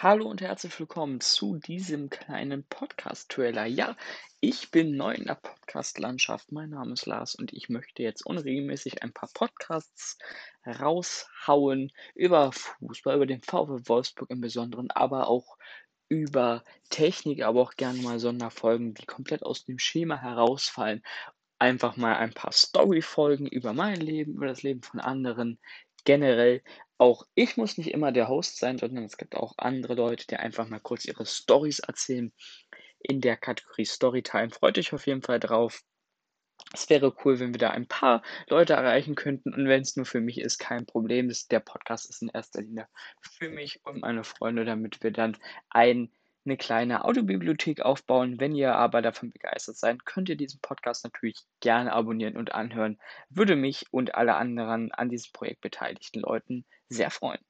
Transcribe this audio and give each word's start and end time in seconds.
Hallo 0.00 0.28
und 0.28 0.40
herzlich 0.40 0.78
willkommen 0.78 1.20
zu 1.20 1.56
diesem 1.56 2.08
kleinen 2.08 2.62
Podcast-Trailer. 2.62 3.66
Ja, 3.66 3.96
ich 4.38 4.70
bin 4.70 4.96
neu 4.96 5.12
in 5.12 5.24
der 5.24 5.34
Podcast-Landschaft. 5.34 6.52
Mein 6.52 6.70
Name 6.70 6.92
ist 6.92 7.06
Lars 7.06 7.34
und 7.34 7.52
ich 7.52 7.68
möchte 7.68 8.04
jetzt 8.04 8.24
unregelmäßig 8.24 9.02
ein 9.02 9.12
paar 9.12 9.28
Podcasts 9.34 10.16
raushauen 10.64 11.90
über 12.14 12.52
Fußball, 12.52 13.16
über 13.16 13.26
den 13.26 13.42
VW 13.42 13.88
Wolfsburg 13.88 14.30
im 14.30 14.40
Besonderen, 14.40 14.92
aber 14.92 15.26
auch 15.26 15.56
über 16.08 16.62
Technik, 16.90 17.42
aber 17.42 17.60
auch 17.60 17.74
gerne 17.74 18.00
mal 18.00 18.20
Sonderfolgen, 18.20 18.94
die 18.94 19.04
komplett 19.04 19.42
aus 19.42 19.64
dem 19.64 19.80
Schema 19.80 20.16
herausfallen. 20.16 21.02
Einfach 21.58 21.96
mal 21.96 22.14
ein 22.14 22.32
paar 22.32 22.52
Story-Folgen 22.52 23.48
über 23.48 23.72
mein 23.72 24.00
Leben, 24.00 24.34
über 24.34 24.46
das 24.46 24.62
Leben 24.62 24.82
von 24.82 25.00
anderen, 25.00 25.58
generell 26.08 26.62
auch 26.96 27.26
ich 27.34 27.58
muss 27.58 27.76
nicht 27.76 27.90
immer 27.90 28.12
der 28.12 28.28
Host 28.28 28.56
sein, 28.58 28.78
sondern 28.78 29.04
es 29.04 29.18
gibt 29.18 29.36
auch 29.36 29.52
andere 29.58 29.92
Leute, 29.92 30.26
die 30.26 30.36
einfach 30.36 30.66
mal 30.66 30.80
kurz 30.80 31.04
ihre 31.04 31.26
Stories 31.26 31.80
erzählen 31.80 32.32
in 33.00 33.20
der 33.20 33.36
Kategorie 33.36 33.84
Storytime. 33.84 34.48
Freut 34.48 34.78
euch 34.78 34.94
auf 34.94 35.06
jeden 35.06 35.20
Fall 35.20 35.38
drauf. 35.38 35.84
Es 36.72 36.88
wäre 36.88 37.14
cool, 37.24 37.38
wenn 37.40 37.52
wir 37.52 37.58
da 37.58 37.72
ein 37.72 37.86
paar 37.86 38.22
Leute 38.48 38.72
erreichen 38.72 39.16
könnten 39.16 39.52
und 39.52 39.68
wenn 39.68 39.82
es 39.82 39.96
nur 39.96 40.06
für 40.06 40.22
mich 40.22 40.40
ist, 40.40 40.56
kein 40.56 40.86
Problem. 40.86 41.30
der 41.50 41.60
Podcast 41.60 42.08
ist 42.08 42.22
in 42.22 42.30
erster 42.30 42.62
Linie 42.62 42.88
für 43.20 43.50
mich 43.50 43.84
und 43.84 44.00
meine 44.00 44.24
Freunde, 44.24 44.64
damit 44.64 45.02
wir 45.02 45.10
dann 45.10 45.36
ein 45.68 46.10
eine 46.48 46.56
kleine 46.56 47.04
Audiobibliothek 47.04 47.82
aufbauen. 47.82 48.40
Wenn 48.40 48.54
ihr 48.54 48.74
aber 48.74 49.02
davon 49.02 49.30
begeistert 49.30 49.76
seid, 49.76 50.04
könnt 50.04 50.28
ihr 50.28 50.36
diesen 50.36 50.60
Podcast 50.60 51.04
natürlich 51.04 51.44
gerne 51.60 51.92
abonnieren 51.92 52.36
und 52.36 52.54
anhören. 52.54 52.98
Würde 53.28 53.54
mich 53.54 53.86
und 53.90 54.14
alle 54.14 54.34
anderen 54.36 54.90
an 54.92 55.10
diesem 55.10 55.32
Projekt 55.32 55.60
beteiligten 55.60 56.20
Leuten 56.20 56.64
sehr 56.88 57.10
freuen. 57.10 57.40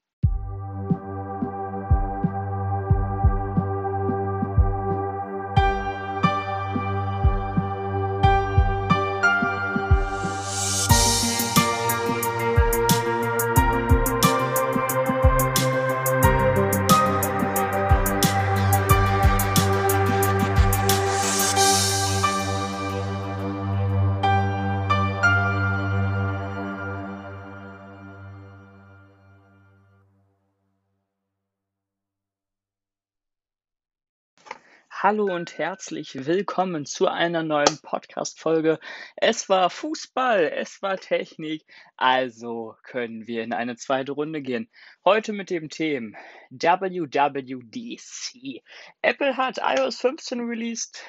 Hallo 35.01 35.33
und 35.33 35.57
herzlich 35.57 36.25
willkommen 36.25 36.85
zu 36.85 37.07
einer 37.07 37.41
neuen 37.41 37.79
Podcast-Folge. 37.81 38.81
Es 39.15 39.47
war 39.47 39.69
Fußball, 39.69 40.51
es 40.53 40.81
war 40.81 40.97
Technik, 40.97 41.63
also 41.95 42.75
können 42.83 43.25
wir 43.25 43.43
in 43.43 43.53
eine 43.53 43.77
zweite 43.77 44.11
Runde 44.11 44.41
gehen. 44.41 44.69
Heute 45.05 45.31
mit 45.31 45.51
dem 45.51 45.69
Thema 45.69 46.17
WWDC. 46.49 48.61
Apple 49.01 49.37
hat 49.37 49.59
iOS 49.63 50.01
15 50.01 50.41
released. 50.41 51.01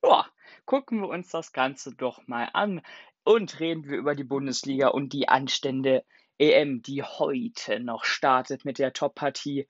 Boah, 0.00 0.26
gucken 0.64 1.02
wir 1.02 1.10
uns 1.10 1.28
das 1.28 1.52
Ganze 1.52 1.94
doch 1.94 2.26
mal 2.26 2.48
an 2.54 2.80
und 3.24 3.60
reden 3.60 3.86
wir 3.86 3.98
über 3.98 4.14
die 4.14 4.24
Bundesliga 4.24 4.88
und 4.88 5.12
die 5.12 5.28
Anstände 5.28 6.02
EM, 6.38 6.80
die 6.80 7.02
heute 7.02 7.78
noch 7.78 8.04
startet 8.04 8.64
mit 8.64 8.78
der 8.78 8.94
Top-Partie 8.94 9.68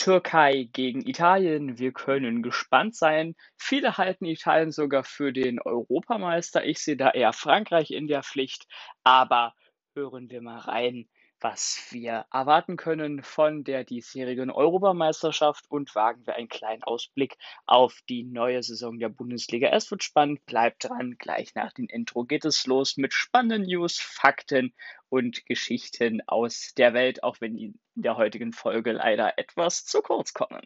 Türkei 0.00 0.66
gegen 0.72 1.06
Italien. 1.06 1.78
Wir 1.78 1.92
können 1.92 2.42
gespannt 2.42 2.96
sein. 2.96 3.36
Viele 3.58 3.98
halten 3.98 4.24
Italien 4.24 4.72
sogar 4.72 5.04
für 5.04 5.30
den 5.30 5.60
Europameister. 5.60 6.64
Ich 6.64 6.78
sehe 6.78 6.96
da 6.96 7.10
eher 7.10 7.34
Frankreich 7.34 7.90
in 7.90 8.06
der 8.06 8.22
Pflicht. 8.22 8.66
Aber 9.04 9.54
hören 9.94 10.30
wir 10.30 10.40
mal 10.40 10.56
rein, 10.56 11.06
was 11.40 11.88
wir 11.90 12.26
erwarten 12.32 12.76
können 12.76 13.22
von 13.22 13.64
der 13.64 13.84
diesjährigen 13.84 14.50
Europameisterschaft 14.50 15.70
und 15.70 15.94
wagen 15.94 16.26
wir 16.26 16.36
einen 16.36 16.48
kleinen 16.48 16.82
Ausblick 16.82 17.36
auf 17.66 18.00
die 18.08 18.24
neue 18.24 18.62
Saison 18.62 18.98
der 18.98 19.08
Bundesliga. 19.08 19.68
Es 19.68 19.90
wird 19.90 20.02
spannend, 20.02 20.44
bleibt 20.46 20.84
dran. 20.84 21.16
Gleich 21.18 21.54
nach 21.54 21.72
dem 21.72 21.86
Intro 21.86 22.24
geht 22.24 22.44
es 22.44 22.66
los 22.66 22.96
mit 22.96 23.14
spannenden 23.14 23.62
News, 23.62 23.98
Fakten 23.98 24.74
und 25.08 25.46
Geschichten 25.46 26.20
aus 26.26 26.72
der 26.76 26.94
Welt, 26.94 27.22
auch 27.22 27.40
wenn 27.40 27.56
die 27.56 27.74
in 27.96 28.02
der 28.02 28.16
heutigen 28.16 28.52
Folge 28.52 28.92
leider 28.92 29.38
etwas 29.38 29.84
zu 29.84 30.02
kurz 30.02 30.34
kommen. 30.34 30.62